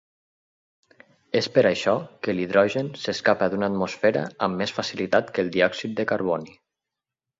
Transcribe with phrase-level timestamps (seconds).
[1.41, 1.93] És per això
[2.27, 6.57] que l'hidrogen es escapa d'una atmosfera amb més facilitat que el diòxid de carboni.